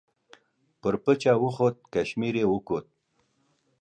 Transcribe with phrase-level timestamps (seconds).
[0.81, 2.85] پر پچه وخوت کشمیر یې وکوت.